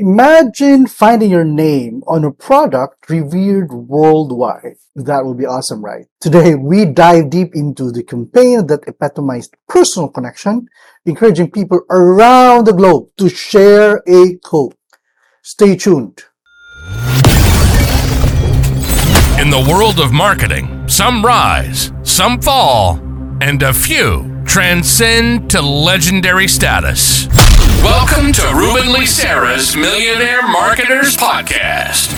Imagine 0.00 0.86
finding 0.86 1.28
your 1.28 1.44
name 1.44 2.02
on 2.06 2.24
a 2.24 2.32
product 2.32 3.10
revered 3.10 3.70
worldwide. 3.70 4.76
That 4.94 5.26
would 5.26 5.36
be 5.36 5.44
awesome, 5.44 5.84
right? 5.84 6.06
Today, 6.22 6.54
we 6.54 6.86
dive 6.86 7.28
deep 7.28 7.54
into 7.54 7.92
the 7.92 8.02
campaign 8.02 8.66
that 8.68 8.88
epitomized 8.88 9.54
personal 9.68 10.08
connection, 10.08 10.68
encouraging 11.04 11.50
people 11.50 11.82
around 11.90 12.66
the 12.66 12.72
globe 12.72 13.08
to 13.18 13.28
share 13.28 14.02
a 14.08 14.36
Coke. 14.42 14.74
Stay 15.42 15.76
tuned. 15.76 16.24
In 19.38 19.50
the 19.50 19.66
world 19.70 20.00
of 20.00 20.12
marketing, 20.14 20.88
some 20.88 21.22
rise, 21.22 21.92
some 22.04 22.40
fall, 22.40 22.98
and 23.42 23.62
a 23.62 23.74
few 23.74 24.29
transcend 24.50 25.48
to 25.48 25.62
legendary 25.62 26.48
status. 26.48 27.28
Welcome 27.84 28.32
to 28.32 28.42
Ruben 28.52 28.92
Licera's 28.92 29.76
Millionaire 29.76 30.42
Marketers 30.42 31.16
Podcast, 31.16 32.10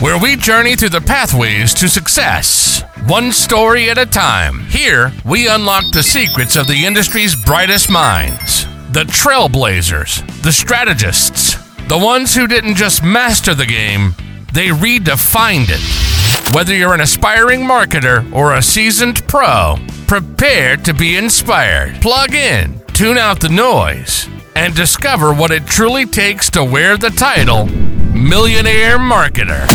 where 0.00 0.18
we 0.18 0.36
journey 0.36 0.74
through 0.74 0.88
the 0.88 1.02
pathways 1.02 1.74
to 1.74 1.90
success, 1.90 2.82
one 3.06 3.30
story 3.30 3.90
at 3.90 3.98
a 3.98 4.06
time. 4.06 4.60
Here, 4.60 5.12
we 5.26 5.48
unlock 5.48 5.84
the 5.92 6.02
secrets 6.02 6.56
of 6.56 6.66
the 6.66 6.86
industry's 6.86 7.36
brightest 7.44 7.90
minds 7.90 8.64
the 8.92 9.04
trailblazers, 9.04 10.24
the 10.42 10.52
strategists, 10.52 11.56
the 11.88 11.98
ones 11.98 12.34
who 12.34 12.46
didn't 12.46 12.76
just 12.76 13.04
master 13.04 13.54
the 13.54 13.66
game, 13.66 14.14
they 14.54 14.68
redefined 14.68 15.66
it. 15.68 16.54
Whether 16.54 16.74
you're 16.74 16.94
an 16.94 17.02
aspiring 17.02 17.60
marketer 17.60 18.32
or 18.32 18.54
a 18.54 18.62
seasoned 18.62 19.28
pro, 19.28 19.76
prepare 20.06 20.76
to 20.76 20.94
be 20.94 21.16
inspired. 21.16 22.00
Plug 22.00 22.34
in, 22.34 22.80
tune 22.92 23.18
out 23.18 23.40
the 23.40 23.48
noise 23.48 24.28
and 24.54 24.74
discover 24.74 25.34
what 25.34 25.50
it 25.50 25.66
truly 25.66 26.06
takes 26.06 26.48
to 26.50 26.64
wear 26.64 26.96
the 26.96 27.10
title 27.10 27.66
Millionaire 27.66 28.98
Marketer. 28.98 29.66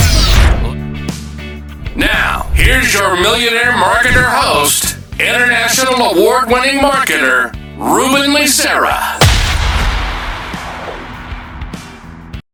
Now, 1.96 2.44
here's 2.54 2.94
your 2.94 3.16
Millionaire 3.22 3.74
Marketer 3.74 4.26
host, 4.26 4.98
International 5.20 6.12
Award 6.12 6.50
winning 6.50 6.80
marketer, 6.80 7.54
Ruben 7.78 8.32
Licera. 8.32 9.20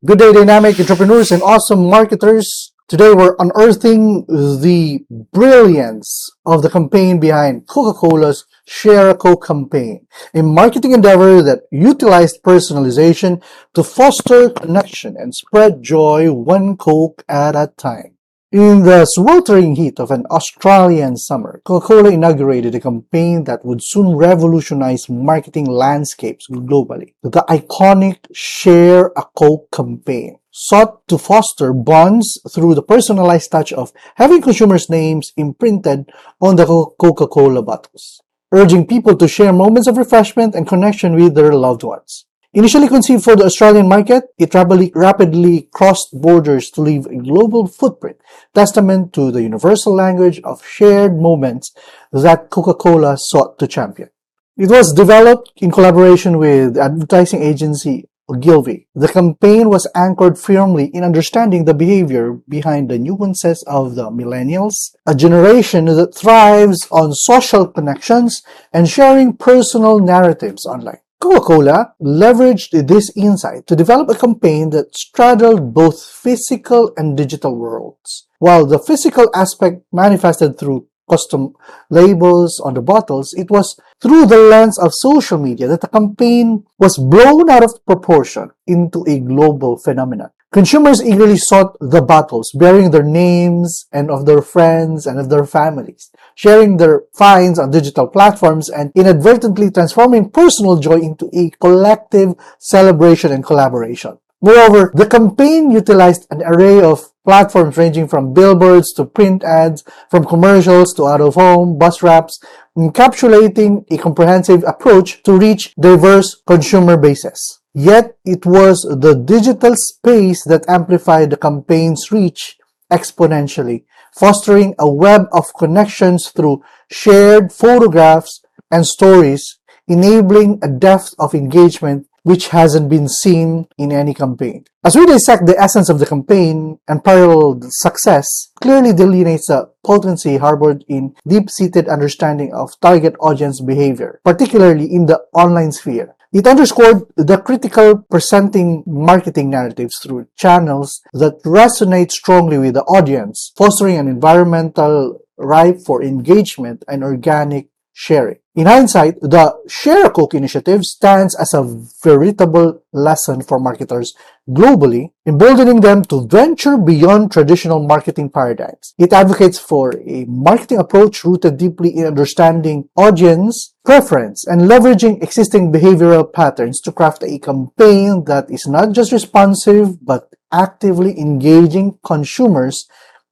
Good 0.03 0.20
day, 0.20 0.33
dynamic 0.33 0.80
entrepreneurs 0.80 1.31
and 1.31 1.44
awesome 1.44 1.86
marketers. 1.89 2.73
Today 2.89 3.13
we're 3.13 3.35
unearthing 3.38 4.23
the 4.30 5.03
brilliance 5.33 6.30
of 6.45 6.61
the 6.61 6.69
campaign 6.69 7.19
behind 7.19 7.67
Coca-Cola's 7.67 8.45
Share 8.66 9.09
a 9.09 9.16
Coke 9.16 9.45
campaign, 9.45 10.07
a 10.33 10.41
marketing 10.41 10.93
endeavor 10.93 11.41
that 11.41 11.63
utilized 11.69 12.41
personalization 12.43 13.43
to 13.73 13.83
foster 13.83 14.49
connection 14.49 15.17
and 15.17 15.35
spread 15.35 15.83
joy 15.83 16.31
one 16.31 16.77
Coke 16.77 17.25
at 17.27 17.58
a 17.58 17.73
time. 17.75 18.15
In 18.53 18.83
the 18.83 19.03
sweltering 19.03 19.75
heat 19.75 19.99
of 19.99 20.09
an 20.09 20.25
Australian 20.31 21.17
summer, 21.17 21.61
Coca-Cola 21.65 22.11
inaugurated 22.11 22.73
a 22.75 22.80
campaign 22.80 23.43
that 23.43 23.65
would 23.65 23.81
soon 23.83 24.15
revolutionize 24.15 25.09
marketing 25.09 25.65
landscapes 25.65 26.47
globally. 26.49 27.15
The 27.21 27.43
iconic 27.49 28.19
Share 28.31 29.08
a 29.17 29.25
Coke 29.35 29.69
campaign 29.73 30.39
sought 30.59 31.08
to 31.08 31.19
foster 31.19 31.72
bonds 31.72 32.41
through 32.50 32.73
the 32.73 32.81
personalized 32.81 33.52
touch 33.52 33.72
of 33.72 33.94
having 34.16 34.41
consumers' 34.41 34.89
names 34.89 35.31
imprinted 35.38 36.09
on 36.41 36.55
the 36.55 36.66
Coca-Cola 36.66 37.61
bottles, 37.61 38.22
urging 38.52 38.88
people 38.88 39.16
to 39.17 39.27
share 39.27 39.53
moments 39.53 39.88
of 39.88 39.97
refreshment 39.97 40.55
and 40.55 40.67
connection 40.67 41.14
with 41.14 41.36
their 41.36 41.53
loved 41.53 41.83
ones. 41.83 42.25
Initially 42.53 42.88
conceived 42.88 43.23
for 43.23 43.36
the 43.36 43.44
Australian 43.44 43.88
market, 43.88 44.23
it 44.39 44.55
rapidly 44.55 45.69
crossed 45.72 46.09
borders 46.11 46.71
to 46.71 46.81
leave 46.81 47.05
a 47.05 47.17
global 47.17 47.67
footprint, 47.67 48.17
testament 48.55 49.14
to 49.14 49.30
the 49.30 49.44
universal 49.44 49.94
language 49.94 50.42
of 50.44 50.66
shared 50.66 51.16
moments 51.21 51.71
that 52.11 52.49
Coca-Cola 52.49 53.15
sought 53.20 53.59
to 53.59 53.67
champion. 53.67 54.09
It 54.58 54.71
was 54.71 54.92
developed 54.92 55.52
in 55.58 55.70
collaboration 55.70 56.39
with 56.39 56.80
advertising 56.80 57.43
agency 57.43 58.09
Ogilvy. 58.30 58.88
The 58.93 59.08
campaign 59.08 59.70
was 59.70 59.88
anchored 59.95 60.38
firmly 60.38 60.86
in 60.93 61.04
understanding 61.04 61.65
the 61.65 61.73
behavior 61.73 62.33
behind 62.49 62.89
the 62.89 62.99
nuances 62.99 63.64
of 63.67 63.95
the 63.95 64.10
millennials, 64.10 64.95
a 65.05 65.15
generation 65.15 65.86
that 65.86 66.15
thrives 66.15 66.88
on 66.92 67.14
social 67.14 67.67
connections 67.67 68.42
and 68.73 68.89
sharing 68.89 69.38
personal 69.38 69.99
narratives 69.99 70.65
online. 70.65 70.99
Coca-Cola 71.20 71.93
leveraged 72.02 72.88
this 72.88 73.11
insight 73.15 73.65
to 73.67 73.76
develop 73.76 74.10
a 74.10 74.15
campaign 74.15 74.70
that 74.70 74.95
straddled 74.95 75.73
both 75.73 76.04
physical 76.04 76.92
and 76.95 77.17
digital 77.17 77.55
worlds. 77.55 78.27
While 78.39 78.67
the 78.67 78.77
physical 78.77 79.27
aspect 79.33 79.82
manifested 79.92 80.59
through 80.59 80.88
custom 81.09 81.54
labels 81.89 82.59
on 82.64 82.76
the 82.76 82.82
bottles, 82.82 83.33
it 83.33 83.49
was 83.49 83.80
through 84.02 84.25
the 84.25 84.37
lens 84.37 84.77
of 84.77 84.91
social 84.93 85.37
media 85.37 85.67
that 85.67 85.81
the 85.81 85.87
campaign 85.87 86.63
was 86.77 86.97
blown 86.97 87.49
out 87.49 87.63
of 87.63 87.85
proportion 87.85 88.52
into 88.65 89.03
a 89.08 89.19
global 89.19 89.77
phenomenon. 89.77 90.30
Consumers 90.52 91.03
eagerly 91.03 91.35
sought 91.35 91.75
the 91.81 92.02
bottles 92.02 92.52
bearing 92.58 92.91
their 92.91 93.03
names 93.03 93.85
and 93.91 94.09
of 94.09 94.25
their 94.25 94.41
friends 94.41 95.05
and 95.05 95.19
of 95.19 95.30
their 95.30 95.45
families, 95.45 96.09
sharing 96.35 96.77
their 96.77 97.03
finds 97.13 97.59
on 97.59 97.69
digital 97.69 98.08
platforms 98.08 98.69
and 98.69 98.91
inadvertently 98.95 99.69
transforming 99.69 100.29
personal 100.29 100.79
joy 100.79 100.99
into 100.99 101.29
a 101.33 101.49
collective 101.59 102.33
celebration 102.59 103.33
and 103.33 103.43
collaboration. 103.43 104.17
Moreover, 104.39 104.91
the 104.93 105.08
campaign 105.08 105.71
utilized 105.71 106.27
an 106.29 106.43
array 106.43 106.79
of 106.79 107.11
platforms 107.25 107.75
ranging 107.75 108.08
from 108.08 108.33
billboards 108.33 108.93
to 108.93 109.03
print 109.03 109.43
ads, 109.43 109.83
from 110.09 110.23
commercials 110.23 110.93
to 110.93 111.08
out-of-home, 111.08 111.77
bus 111.77 112.02
wraps, 112.02 112.39
encapsulating 112.77 113.83
a 113.89 113.98
comprehensive 113.98 114.64
approach 114.64 115.23
to 115.23 115.38
reach 115.38 115.73
diverse 115.80 116.42
consumer 116.45 116.95
bases. 116.95 117.60
Yet 117.73 118.17
it 118.23 118.45
was 118.45 118.82
the 118.82 119.15
digital 119.15 119.76
space 119.76 120.43
that 120.45 120.70
amplified 120.70 121.32
the 121.32 121.38
campaign's 121.38 122.11
reach 122.11 122.55
exponentially, 122.92 123.86
fostering 124.15 124.76
a 124.80 124.89
web 124.89 125.27
of 125.32 125.54
connections 125.58 126.30
through 126.30 126.64
shared 126.89 127.52
photographs 127.52 128.42
and 128.71 128.86
stories, 128.86 129.59
enabling 129.88 130.59
a 130.62 130.68
depth 130.68 131.15
of 131.18 131.33
engagement 131.33 132.07
which 132.27 132.50
hasn't 132.50 132.89
been 132.89 133.07
seen 133.07 133.65
in 133.77 133.94
any 133.94 134.13
campaign. 134.13 134.65
As 134.83 134.98
we 134.98 135.06
dissect 135.06 135.45
the 135.45 135.57
essence 135.57 135.88
of 135.88 135.98
the 135.98 136.06
campaign, 136.06 136.77
and 136.89 136.98
unparalleled 136.98 137.63
success 137.69 138.27
clearly 138.62 138.92
delineates 138.92 139.48
the 139.48 139.71
potency 139.86 140.36
harbored 140.36 140.83
in 140.89 141.15
deep-seated 141.25 141.88
understanding 141.88 142.54
of 142.54 142.77
target 142.81 143.15
audience 143.21 143.62
behavior, 143.62 144.19
particularly 144.25 144.94
in 144.94 145.06
the 145.06 145.21
online 145.33 145.71
sphere. 145.71 146.15
It 146.33 146.45
underscored 146.45 147.04
the 147.15 147.38
critical 147.38 148.04
presenting 148.12 148.83
marketing 148.86 149.50
narratives 149.50 149.98
through 150.04 150.27
channels 150.36 151.00
that 151.13 151.42
resonate 151.44 152.12
strongly 152.12 152.57
with 152.57 152.74
the 152.74 152.83
audience, 152.83 153.54
fostering 153.56 153.98
an 153.98 154.09
environmental 154.09 155.21
ripe 155.38 155.77
for 155.86 156.04
engagement 156.04 156.83
and 156.89 157.06
organic 157.06 157.69
sharing. 157.97 158.38
In 158.53 158.68
hindsight, 158.68 159.19
the 159.21 159.57
Share 159.68 160.06
a 160.06 160.12
Coke 160.12 160.35
initiative 160.35 160.83
stands 160.83 161.35
as 161.35 161.56
a 161.56 161.63
veritable 162.03 162.83
lesson 162.94 163.41
for 163.41 163.59
marketers 163.59 164.13
globally, 164.47 165.13
emboldening 165.25 165.81
them 165.81 166.03
to 166.06 166.27
venture 166.27 166.77
beyond 166.77 167.31
traditional 167.31 167.81
marketing 167.88 168.30
paradigms. 168.30 168.94
It 169.00 169.13
advocates 169.13 169.57
for 169.57 169.94
a 170.06 170.25
marketing 170.25 170.77
approach 170.77 171.24
rooted 171.24 171.57
deeply 171.57 171.89
in 171.97 172.06
understanding 172.06 172.88
audience 172.95 173.74
preference 173.83 174.45
and 174.45 174.62
leveraging 174.62 175.24
existing 175.24 175.71
behavioral 175.71 176.31
patterns 176.31 176.79
to 176.81 176.91
craft 176.91 177.24
a 177.24 177.39
campaign 177.39 178.25
that 178.25 178.45
is 178.51 178.68
not 178.68 178.91
just 178.91 179.12
responsive 179.12 180.06
but 180.06 180.29
actively 180.51 181.19
engaging 181.19 181.97
consumers 182.05 182.88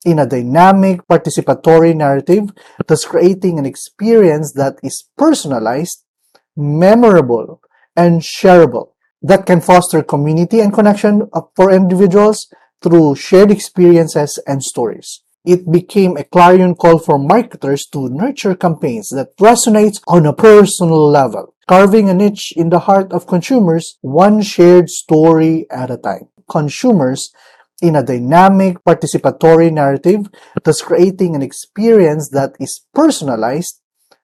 in 0.06 0.19
a 0.19 0.25
dynamic 0.25 1.06
participatory 1.07 1.96
narrative, 1.96 2.52
thus 2.88 3.04
creating 3.06 3.60
an 3.60 3.66
experience 3.66 4.54
that 4.54 4.75
is 4.84 5.10
personalized, 5.18 6.04
memorable, 6.56 7.62
and 7.96 8.22
shareable 8.22 8.92
that 9.22 9.46
can 9.46 9.60
foster 9.60 10.04
community 10.04 10.60
and 10.60 10.74
connection 10.74 11.28
for 11.56 11.72
individuals 11.72 12.48
through 12.81 13.16
shared 13.16 13.50
experiences 13.50 14.40
and 14.46 14.62
stories. 14.62 15.22
It 15.44 15.72
became 15.72 16.18
a 16.18 16.24
clarion 16.24 16.75
call 16.75 17.00
for 17.00 17.19
marketers 17.19 17.86
to 17.94 18.10
nurture 18.10 18.56
campaigns 18.56 19.10
that 19.10 19.38
resonates 19.38 20.02
on 20.07 20.25
a 20.25 20.34
personal 20.34 21.07
level, 21.10 21.54
carving 21.68 22.10
a 22.10 22.13
niche 22.13 22.54
in 22.56 22.69
the 22.69 22.80
heart 22.80 23.12
of 23.12 23.28
consumers, 23.28 23.98
one 24.02 24.42
shared 24.42 24.90
story 24.90 25.68
at 25.72 25.92
a 25.92 25.98
time. 25.98 26.30
Consumers 26.50 27.31
in 27.81 27.95
a 27.95 28.04
dynamic 28.04 28.83
participatory 28.83 29.72
narrative, 29.72 30.27
thus 30.63 30.81
creating 30.81 31.36
an 31.36 31.42
experience 31.42 32.30
that 32.31 32.56
is 32.60 32.86
personalized, 32.94 33.81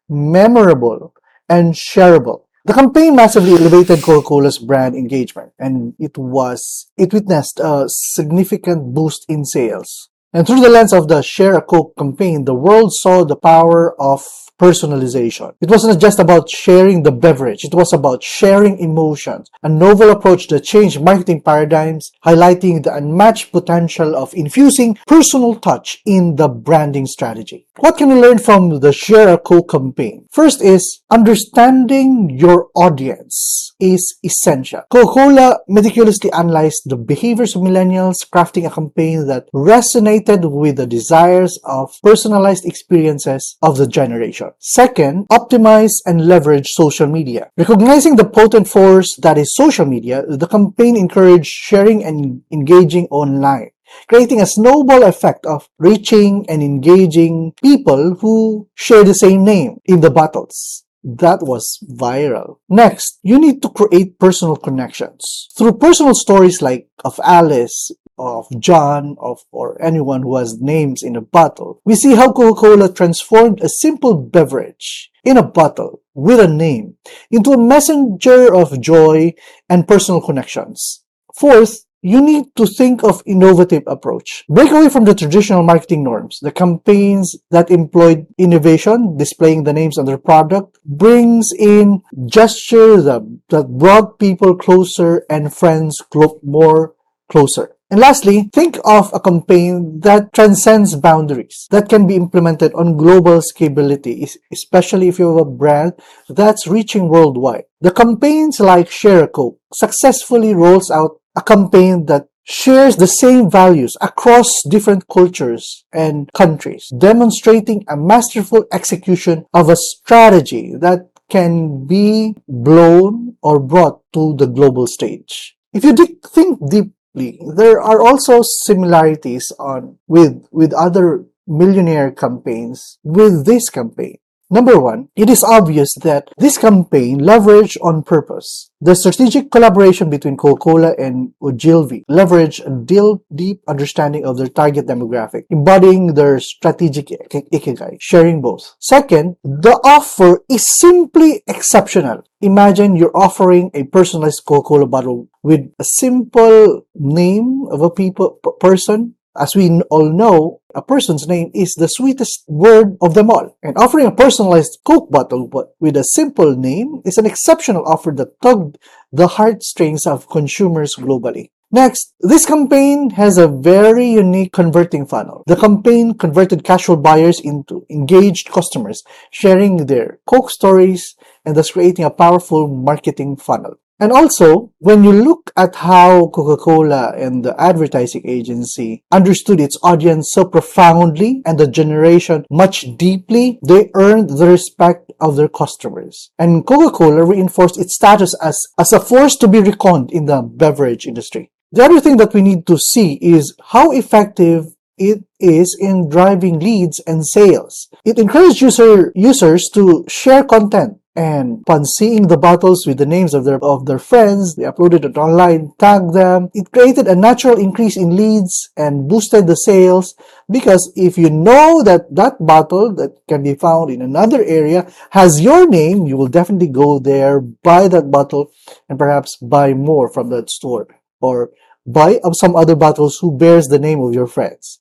memorable, 0.09 1.13
and 1.49 1.73
shareable 1.73 2.45
The 2.63 2.73
campaign 2.73 3.15
massively 3.15 3.53
elevated 3.53 4.03
Coca-Cola's 4.03 4.59
brand 4.59 4.93
engagement 4.93 5.51
and 5.57 5.95
it 5.97 6.15
was, 6.15 6.91
it 6.95 7.11
witnessed 7.11 7.59
a 7.59 7.85
significant 7.87 8.93
boost 8.93 9.25
in 9.27 9.45
sales. 9.45 10.10
And 10.33 10.47
through 10.47 10.61
the 10.61 10.69
lens 10.69 10.93
of 10.93 11.09
the 11.09 11.21
Share 11.21 11.55
a 11.55 11.61
Coke 11.61 11.93
campaign, 11.97 12.45
the 12.45 12.53
world 12.53 12.93
saw 12.93 13.25
the 13.25 13.35
power 13.35 13.99
of 14.01 14.25
personalization. 14.57 15.53
It 15.59 15.69
wasn't 15.69 15.99
just 15.99 16.19
about 16.19 16.49
sharing 16.49 17.03
the 17.03 17.11
beverage, 17.11 17.65
it 17.65 17.73
was 17.73 17.91
about 17.91 18.23
sharing 18.23 18.77
emotions, 18.77 19.49
a 19.61 19.67
novel 19.67 20.11
approach 20.11 20.47
that 20.47 20.61
changed 20.61 21.01
marketing 21.01 21.41
paradigms, 21.41 22.11
highlighting 22.23 22.83
the 22.83 22.93
unmatched 22.93 23.51
potential 23.51 24.15
of 24.15 24.33
infusing 24.33 24.97
personal 25.05 25.55
touch 25.55 25.99
in 26.05 26.37
the 26.37 26.47
branding 26.47 27.07
strategy. 27.07 27.65
What 27.77 27.97
can 27.97 28.09
we 28.09 28.15
learn 28.15 28.37
from 28.37 28.81
the 28.81 28.91
Share 28.91 29.29
a 29.29 29.37
Coke 29.37 29.69
campaign? 29.69 30.25
First 30.29 30.61
is 30.61 31.03
understanding 31.09 32.29
your 32.29 32.67
audience 32.75 33.73
is 33.79 34.17
essential. 34.25 34.81
Coca-Cola 34.91 35.59
meticulously 35.69 36.33
analyzed 36.33 36.81
the 36.87 36.97
behaviors 36.97 37.55
of 37.55 37.61
millennials, 37.61 38.27
crafting 38.29 38.67
a 38.67 38.69
campaign 38.69 39.25
that 39.27 39.47
resonated 39.53 40.51
with 40.51 40.75
the 40.75 40.85
desires 40.85 41.57
of 41.63 41.95
personalized 42.03 42.65
experiences 42.65 43.57
of 43.61 43.77
the 43.77 43.87
generation. 43.87 44.51
Second, 44.59 45.29
optimize 45.29 45.93
and 46.05 46.27
leverage 46.27 46.67
social 46.67 47.07
media. 47.07 47.51
Recognizing 47.55 48.17
the 48.17 48.25
potent 48.25 48.67
force 48.67 49.15
that 49.21 49.37
is 49.37 49.55
social 49.55 49.85
media, 49.85 50.25
the 50.27 50.47
campaign 50.47 50.97
encouraged 50.97 51.47
sharing 51.47 52.03
and 52.03 52.41
engaging 52.51 53.07
online 53.11 53.71
creating 54.07 54.41
a 54.41 54.45
snowball 54.45 55.03
effect 55.03 55.45
of 55.45 55.67
reaching 55.79 56.45
and 56.49 56.61
engaging 56.61 57.53
people 57.61 58.15
who 58.15 58.67
share 58.75 59.03
the 59.03 59.13
same 59.13 59.43
name 59.43 59.77
in 59.85 60.01
the 60.01 60.11
battles. 60.11 60.85
That 61.03 61.39
was 61.41 61.79
viral. 61.89 62.57
Next, 62.69 63.19
you 63.23 63.39
need 63.39 63.61
to 63.63 63.69
create 63.69 64.19
personal 64.19 64.55
connections. 64.55 65.47
Through 65.57 65.79
personal 65.79 66.13
stories 66.13 66.61
like 66.61 66.89
of 67.03 67.19
Alice, 67.23 67.91
of 68.19 68.45
John, 68.59 69.15
of 69.19 69.39
or 69.51 69.81
anyone 69.81 70.21
who 70.21 70.37
has 70.37 70.61
names 70.61 71.01
in 71.01 71.15
a 71.15 71.21
bottle, 71.21 71.81
we 71.85 71.95
see 71.95 72.15
how 72.15 72.31
Coca-Cola 72.31 72.93
transformed 72.93 73.61
a 73.61 73.69
simple 73.69 74.15
beverage 74.15 75.09
in 75.23 75.37
a 75.37 75.43
bottle 75.43 76.01
with 76.13 76.39
a 76.39 76.47
name 76.47 76.97
into 77.31 77.51
a 77.51 77.57
messenger 77.57 78.53
of 78.53 78.79
joy 78.79 79.33
and 79.69 79.87
personal 79.87 80.21
connections. 80.21 81.03
Fourth, 81.35 81.85
you 82.01 82.21
need 82.21 82.45
to 82.55 82.65
think 82.65 83.03
of 83.03 83.21
innovative 83.25 83.83
approach. 83.87 84.43
Break 84.49 84.71
away 84.71 84.89
from 84.89 85.05
the 85.05 85.15
traditional 85.15 85.63
marketing 85.63 86.03
norms. 86.03 86.39
The 86.41 86.51
campaigns 86.51 87.35
that 87.51 87.69
employed 87.69 88.27
innovation, 88.37 89.17
displaying 89.17 89.63
the 89.63 89.73
names 89.73 89.97
of 89.97 90.05
their 90.05 90.17
product, 90.17 90.79
brings 90.85 91.49
in 91.57 92.01
gestures 92.25 93.05
that, 93.05 93.21
that 93.49 93.77
brought 93.77 94.19
people 94.19 94.55
closer 94.55 95.25
and 95.29 95.53
friends 95.53 96.01
more 96.43 96.95
closer. 97.29 97.75
And 97.91 97.99
lastly, 97.99 98.49
think 98.53 98.77
of 98.85 99.11
a 99.13 99.19
campaign 99.19 99.99
that 99.99 100.31
transcends 100.31 100.95
boundaries, 100.95 101.67
that 101.71 101.89
can 101.89 102.07
be 102.07 102.15
implemented 102.15 102.73
on 102.73 102.95
global 102.95 103.41
scalability, 103.41 104.29
especially 104.49 105.09
if 105.09 105.19
you 105.19 105.27
have 105.27 105.45
a 105.45 105.51
brand 105.51 105.93
that's 106.29 106.67
reaching 106.67 107.09
worldwide. 107.09 107.65
The 107.81 107.91
campaigns 107.91 108.61
like 108.61 108.89
Share 108.89 109.27
Coke 109.27 109.59
successfully 109.73 110.55
rolls 110.55 110.89
out 110.89 111.20
a 111.35 111.41
campaign 111.41 112.05
that 112.07 112.27
shares 112.43 112.97
the 112.97 113.07
same 113.07 113.49
values 113.49 113.95
across 114.01 114.47
different 114.69 115.07
cultures 115.07 115.85
and 115.93 116.31
countries, 116.33 116.91
demonstrating 116.97 117.85
a 117.87 117.95
masterful 117.95 118.65
execution 118.73 119.45
of 119.53 119.69
a 119.69 119.75
strategy 119.75 120.73
that 120.79 121.07
can 121.29 121.85
be 121.87 122.35
blown 122.47 123.37
or 123.41 123.59
brought 123.59 124.01
to 124.13 124.35
the 124.35 124.47
global 124.47 124.85
stage. 124.85 125.55
If 125.73 125.83
you 125.85 125.95
think 125.95 126.59
deeply, 126.69 127.39
there 127.55 127.79
are 127.79 128.01
also 128.01 128.41
similarities 128.65 129.51
on 129.57 129.97
with 130.07 130.45
with 130.51 130.73
other 130.73 131.25
millionaire 131.47 132.11
campaigns 132.11 132.99
with 133.03 133.45
this 133.45 133.69
campaign. 133.69 134.17
Number 134.53 134.77
one, 134.77 135.07
it 135.15 135.29
is 135.29 135.45
obvious 135.45 135.95
that 136.03 136.27
this 136.37 136.57
campaign 136.57 137.21
leveraged 137.21 137.77
on 137.81 138.03
purpose. 138.03 138.69
The 138.81 138.95
strategic 138.95 139.49
collaboration 139.49 140.09
between 140.09 140.35
Coca-Cola 140.35 140.93
and 140.99 141.31
Ogilvy 141.41 142.03
leveraged 142.11 142.59
a 142.67 143.23
deep 143.33 143.61
understanding 143.65 144.25
of 144.25 144.37
their 144.37 144.49
target 144.49 144.87
demographic, 144.87 145.43
embodying 145.49 146.15
their 146.15 146.41
strategic 146.41 147.07
ikigai, 147.31 147.95
sharing 148.01 148.41
both. 148.41 148.75
Second, 148.79 149.37
the 149.45 149.79
offer 149.85 150.41
is 150.49 150.67
simply 150.67 151.43
exceptional. 151.47 152.21
Imagine 152.41 152.97
you're 152.97 153.15
offering 153.15 153.71
a 153.73 153.85
personalized 153.85 154.43
Coca-Cola 154.45 154.87
bottle 154.87 155.29
with 155.43 155.61
a 155.79 155.85
simple 155.85 156.87
name 156.93 157.67
of 157.71 157.81
a 157.81 157.89
people 157.89 158.31
person 158.59 159.15
as 159.37 159.55
we 159.55 159.81
all 159.89 160.11
know, 160.11 160.61
a 160.75 160.81
person's 160.81 161.27
name 161.27 161.51
is 161.53 161.73
the 161.73 161.87
sweetest 161.87 162.43
word 162.47 162.97
of 163.01 163.13
them 163.13 163.29
all. 163.29 163.57
And 163.63 163.77
offering 163.77 164.05
a 164.05 164.11
personalized 164.11 164.79
Coke 164.85 165.09
bottle 165.11 165.49
with 165.79 165.97
a 165.97 166.03
simple 166.03 166.55
name 166.55 167.01
is 167.05 167.17
an 167.17 167.25
exceptional 167.25 167.85
offer 167.85 168.11
that 168.17 168.39
tugged 168.41 168.77
the 169.11 169.27
heartstrings 169.27 170.05
of 170.05 170.29
consumers 170.29 170.95
globally. 170.95 171.49
Next, 171.73 172.13
this 172.19 172.45
campaign 172.45 173.11
has 173.11 173.37
a 173.37 173.47
very 173.47 174.05
unique 174.05 174.51
converting 174.51 175.05
funnel. 175.05 175.43
The 175.47 175.55
campaign 175.55 176.15
converted 176.15 176.65
casual 176.65 176.97
buyers 176.97 177.39
into 177.39 177.85
engaged 177.89 178.49
customers, 178.49 179.03
sharing 179.31 179.85
their 179.85 180.19
Coke 180.25 180.49
stories 180.51 181.15
and 181.45 181.55
thus 181.55 181.71
creating 181.71 182.03
a 182.03 182.09
powerful 182.09 182.67
marketing 182.67 183.37
funnel. 183.37 183.75
And 184.01 184.11
also, 184.11 184.73
when 184.79 185.03
you 185.03 185.11
look 185.11 185.51
at 185.55 185.75
how 185.75 186.29
Coca-Cola 186.29 187.13
and 187.15 187.45
the 187.45 187.53
advertising 187.61 188.23
agency 188.25 189.03
understood 189.11 189.59
its 189.61 189.77
audience 189.83 190.31
so 190.31 190.43
profoundly 190.43 191.43
and 191.45 191.59
the 191.59 191.67
generation 191.67 192.43
much 192.49 192.97
deeply, 192.97 193.59
they 193.63 193.91
earned 193.93 194.31
the 194.31 194.47
respect 194.47 195.11
of 195.21 195.35
their 195.35 195.47
customers. 195.47 196.31
And 196.39 196.65
Coca-Cola 196.65 197.23
reinforced 197.23 197.77
its 197.77 197.93
status 197.93 198.35
as, 198.41 198.57
as 198.79 198.91
a 198.91 198.99
force 198.99 199.35
to 199.35 199.47
be 199.47 199.59
reckoned 199.59 200.11
in 200.11 200.25
the 200.25 200.41
beverage 200.41 201.05
industry. 201.05 201.51
The 201.71 201.83
other 201.83 201.99
thing 201.99 202.17
that 202.17 202.33
we 202.33 202.41
need 202.41 202.65
to 202.67 202.79
see 202.79 203.19
is 203.21 203.55
how 203.65 203.91
effective 203.91 204.65
it 204.97 205.23
is 205.39 205.77
in 205.79 206.09
driving 206.09 206.59
leads 206.59 206.99
and 207.05 207.25
sales. 207.25 207.87
It 208.03 208.17
encouraged 208.17 208.61
user, 208.61 209.11
users 209.15 209.69
to 209.75 210.05
share 210.07 210.43
content 210.43 210.97
and 211.15 211.61
upon 211.61 211.83
seeing 211.83 212.27
the 212.27 212.37
bottles 212.37 212.85
with 212.87 212.97
the 212.97 213.05
names 213.05 213.33
of 213.33 213.43
their 213.43 213.61
of 213.63 213.85
their 213.85 213.99
friends, 213.99 214.55
they 214.55 214.63
uploaded 214.63 215.03
it 215.03 215.17
online, 215.17 215.73
tagged 215.77 216.13
them. 216.13 216.49
It 216.53 216.71
created 216.71 217.07
a 217.07 217.15
natural 217.15 217.59
increase 217.59 217.97
in 217.97 218.15
leads 218.15 218.69
and 218.77 219.09
boosted 219.09 219.47
the 219.47 219.55
sales 219.55 220.15
because 220.49 220.91
if 220.95 221.17
you 221.17 221.29
know 221.29 221.83
that 221.83 222.15
that 222.15 222.35
bottle 222.39 222.95
that 222.95 223.11
can 223.27 223.43
be 223.43 223.55
found 223.55 223.91
in 223.91 224.01
another 224.01 224.41
area 224.43 224.89
has 225.09 225.41
your 225.41 225.67
name, 225.67 226.07
you 226.07 226.15
will 226.15 226.27
definitely 226.27 226.69
go 226.69 226.97
there, 226.97 227.41
buy 227.41 227.89
that 227.89 228.09
bottle, 228.09 228.51
and 228.87 228.97
perhaps 228.97 229.35
buy 229.37 229.73
more 229.73 230.09
from 230.11 230.29
that 230.29 230.49
store 230.49 230.87
or 231.19 231.51
buy 231.85 232.19
some 232.33 232.55
other 232.55 232.75
bottles 232.75 233.17
who 233.19 233.37
bears 233.37 233.67
the 233.67 233.79
name 233.79 233.99
of 233.99 234.13
your 234.13 234.27
friends. 234.27 234.79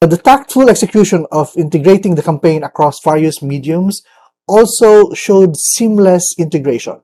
But 0.00 0.10
The 0.10 0.18
tactful 0.18 0.68
execution 0.68 1.26
of 1.32 1.56
integrating 1.56 2.14
the 2.14 2.22
campaign 2.22 2.62
across 2.62 2.96
various 3.02 3.42
mediums 3.42 4.02
also 4.46 5.12
showed 5.12 5.56
seamless 5.56 6.34
integration. 6.38 7.00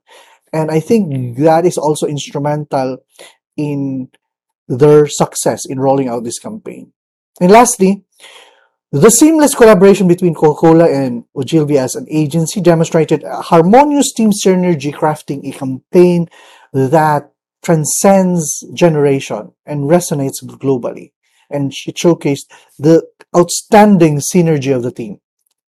And 0.52 0.70
I 0.70 0.80
think 0.80 1.08
mm. 1.08 1.36
that 1.38 1.64
is 1.64 1.78
also 1.78 2.06
instrumental 2.06 2.98
in 3.56 4.10
their 4.68 5.06
success 5.06 5.64
in 5.66 5.80
rolling 5.80 6.08
out 6.08 6.24
this 6.24 6.38
campaign. 6.38 6.92
And 7.40 7.50
lastly, 7.50 8.04
the 8.90 9.10
seamless 9.10 9.54
collaboration 9.54 10.06
between 10.06 10.34
Coca-Cola 10.34 10.90
and 10.90 11.24
Ogilvy 11.34 11.78
as 11.78 11.94
an 11.94 12.06
agency 12.10 12.60
demonstrated 12.60 13.24
a 13.24 13.40
harmonious 13.40 14.12
team 14.12 14.30
synergy 14.30 14.92
crafting 14.92 15.48
a 15.48 15.58
campaign 15.58 16.28
that 16.74 17.32
transcends 17.64 18.62
generation 18.74 19.52
and 19.64 19.88
resonates 19.88 20.42
globally. 20.44 21.12
And 21.48 21.72
it 21.86 21.96
showcased 21.96 22.50
the 22.78 23.06
outstanding 23.34 24.20
synergy 24.20 24.76
of 24.76 24.82
the 24.82 24.92
team. 24.92 25.21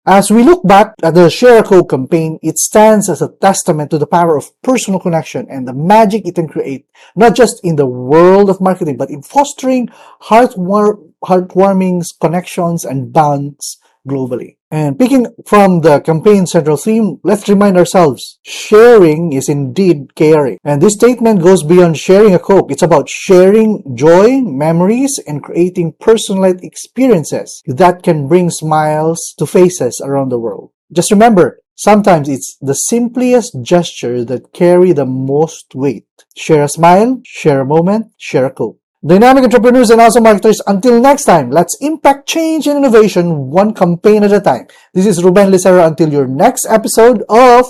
As 0.05 0.33
we 0.33 0.43
look 0.43 0.67
back 0.67 0.95
at 1.05 1.15
the 1.15 1.31
Share 1.31 1.63
campaign, 1.63 2.41
it 2.43 2.59
stands 2.59 3.09
as 3.09 3.23
a 3.23 3.29
testament 3.41 3.93
to 3.93 3.99
the 3.99 4.07
power 4.07 4.37
of 4.37 4.51
personal 4.61 4.99
connection 4.99 5.47
and 5.49 5.67
the 5.67 5.73
magic 5.73 6.27
it 6.27 6.35
can 6.35 6.49
create, 6.49 6.87
not 7.15 7.37
just 7.37 7.61
in 7.63 7.77
the 7.77 7.87
world 7.87 8.51
of 8.51 8.61
marketing, 8.61 8.97
but 8.97 9.11
in 9.11 9.23
fostering 9.23 9.89
heartwarming 10.23 12.03
connections 12.21 12.85
and 12.85 13.13
bonds 13.13 13.79
globally. 14.09 14.57
And 14.73 14.99
picking 14.99 15.27
from 15.47 15.83
the 15.83 16.01
campaign 16.01 16.47
central 16.47 16.79
theme, 16.79 17.21
let's 17.23 17.47
remind 17.47 17.77
ourselves, 17.77 18.39
sharing 18.43 19.35
is 19.35 19.51
indeed 19.51 20.15
caring. 20.15 20.59
And 20.65 20.81
this 20.81 20.95
statement 20.95 21.43
goes 21.43 21.63
beyond 21.63 21.99
sharing 21.99 22.35
a 22.35 22.39
Coke. 22.39 22.73
It's 22.73 22.83
about 22.83 23.11
sharing 23.11 23.85
joy, 23.95 24.41
memories, 24.41 25.21
and 25.29 25.43
creating 25.43 25.97
personalized 26.01 26.65
experiences 26.65 27.63
that 27.67 28.03
can 28.03 28.29
bring 28.29 28.49
smiles 28.49 29.35
to 29.37 29.45
faces 29.45 30.01
around 30.03 30.31
the 30.31 30.39
world. 30.39 30.71
Just 30.91 31.11
remember, 31.11 31.59
Sometimes 31.75 32.29
it's 32.29 32.57
the 32.61 32.75
simplest 32.75 33.57
gesture 33.63 34.25
that 34.27 34.53
carry 34.53 34.93
the 34.93 35.07
most 35.07 35.75
weight. 35.75 36.07
Share 36.37 36.63
a 36.63 36.69
smile, 36.69 37.21
share 37.25 37.61
a 37.61 37.67
moment, 37.67 38.13
share 38.19 38.45
a 38.45 38.53
quote. 38.53 38.79
Dynamic 39.05 39.43
entrepreneurs 39.43 39.91
and 39.91 40.01
awesome 40.01 40.23
marketers, 40.23 40.63
until 40.69 41.01
next 41.01 41.25
time, 41.25 41.51
let's 41.51 41.77
impact 41.81 42.29
change 42.29 42.69
and 42.69 42.79
innovation 42.79 43.51
one 43.51 43.75
campaign 43.75 44.23
at 44.23 44.31
a 44.31 44.41
time. 44.41 44.69
This 44.95 45.07
is 45.07 45.25
Ruben 45.25 45.51
Licera 45.51 45.89
until 45.89 46.13
your 46.13 46.29
next 46.29 46.69
episode 46.71 47.25
of 47.29 47.67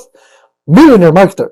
Millionaire 0.67 1.11
Marketer. 1.11 1.49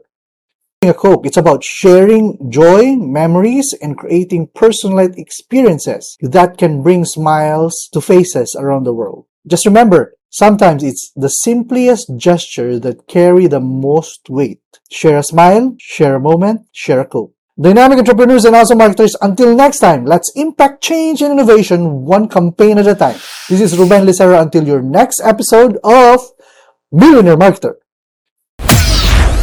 A 0.82 0.92
Coke, 0.92 1.24
it's 1.24 1.38
about 1.38 1.64
sharing 1.64 2.50
joy, 2.50 2.94
memories, 2.94 3.74
and 3.80 3.96
creating 3.96 4.50
personalized 4.54 5.18
experiences 5.18 6.18
that 6.20 6.58
can 6.58 6.82
bring 6.82 7.06
smiles 7.06 7.88
to 7.94 8.02
faces 8.02 8.54
around 8.58 8.84
the 8.84 8.92
world. 8.92 9.24
Just 9.46 9.64
remember, 9.64 10.12
sometimes 10.28 10.82
it's 10.82 11.10
the 11.16 11.28
simplest 11.28 12.12
gesture 12.18 12.78
that 12.80 13.08
carry 13.08 13.46
the 13.46 13.60
most 13.60 14.28
weight. 14.28 14.60
Share 14.90 15.16
a 15.16 15.22
smile, 15.22 15.74
share 15.78 16.16
a 16.16 16.20
moment, 16.20 16.66
share 16.70 17.00
a 17.00 17.06
Coke. 17.06 17.32
Dynamic 17.58 17.98
entrepreneurs 17.98 18.44
and 18.44 18.54
awesome 18.54 18.78
marketers, 18.78 19.16
until 19.20 19.54
next 19.54 19.80
time, 19.80 20.04
let's 20.04 20.30
impact 20.36 20.82
change 20.82 21.20
and 21.20 21.32
innovation 21.32 22.04
one 22.04 22.28
campaign 22.28 22.78
at 22.78 22.86
a 22.86 22.94
time. 22.94 23.16
This 23.48 23.60
is 23.60 23.76
Ruben 23.76 24.06
Licera 24.06 24.40
until 24.40 24.66
your 24.66 24.80
next 24.80 25.20
episode 25.22 25.76
of 25.82 26.20
Millionaire 26.92 27.36
Marketer. 27.36 27.74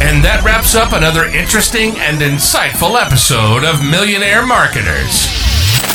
And 0.00 0.24
that 0.24 0.42
wraps 0.44 0.74
up 0.74 0.92
another 0.92 1.24
interesting 1.26 1.90
and 1.98 2.18
insightful 2.18 3.00
episode 3.00 3.62
of 3.62 3.84
Millionaire 3.84 4.46
Marketers. 4.46 5.28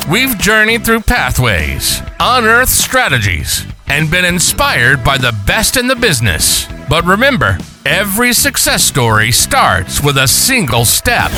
We've 0.10 0.38
journeyed 0.38 0.86
through 0.86 1.02
pathways, 1.02 2.02
unearthed 2.20 2.72
strategies, 2.72 3.66
and 3.88 4.12
been 4.12 4.26
inspired 4.26 5.04
by 5.04 5.18
the 5.18 5.36
best 5.48 5.78
in 5.78 5.88
the 5.88 5.96
business. 5.96 6.68
But 6.88 7.06
remember, 7.06 7.58
every 7.86 8.34
success 8.34 8.84
story 8.84 9.32
starts 9.32 10.04
with 10.04 10.18
a 10.18 10.28
single 10.28 10.86
step. 10.86 11.32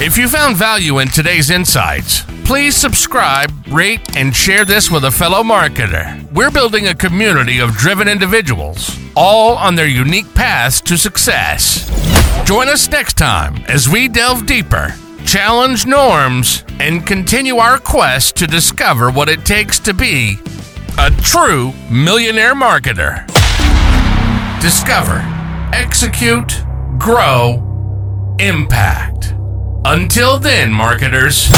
If 0.00 0.18
you 0.18 0.28
found 0.28 0.56
value 0.56 0.98
in 0.98 1.08
today's 1.08 1.50
insights, 1.50 2.22
please 2.44 2.74
subscribe, 2.74 3.52
rate, 3.68 4.16
and 4.16 4.34
share 4.34 4.64
this 4.64 4.90
with 4.90 5.04
a 5.04 5.10
fellow 5.10 5.42
marketer. 5.44 6.30
We're 6.32 6.50
building 6.50 6.88
a 6.88 6.94
community 6.94 7.60
of 7.60 7.76
driven 7.76 8.08
individuals, 8.08 8.98
all 9.14 9.56
on 9.56 9.76
their 9.76 9.86
unique 9.86 10.34
paths 10.34 10.80
to 10.82 10.98
success. 10.98 11.88
Join 12.44 12.68
us 12.68 12.88
next 12.90 13.16
time 13.16 13.64
as 13.68 13.88
we 13.88 14.08
delve 14.08 14.44
deeper, 14.44 14.94
challenge 15.24 15.86
norms, 15.86 16.64
and 16.80 17.06
continue 17.06 17.56
our 17.58 17.78
quest 17.78 18.34
to 18.36 18.46
discover 18.48 19.10
what 19.10 19.28
it 19.28 19.44
takes 19.44 19.78
to 19.80 19.94
be 19.94 20.36
a 20.98 21.10
true 21.22 21.72
millionaire 21.90 22.54
marketer. 22.54 23.26
Discover, 24.60 25.20
execute, 25.72 26.64
grow, 26.98 28.36
impact. 28.40 29.34
Until 29.84 30.38
then, 30.38 30.72
marketers. 30.72 31.48